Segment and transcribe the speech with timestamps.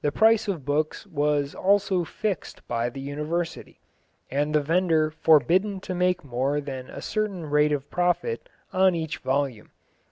[0.00, 3.80] The price of books was also fixed by the University,
[4.30, 9.18] and the vendor forbidden to make more than a certain rate of profit on each
[9.18, 9.72] volume.